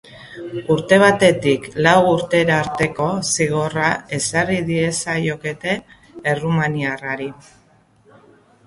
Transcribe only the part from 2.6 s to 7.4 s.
arteko zigorra ezarri diezaiokete errumaniarrari.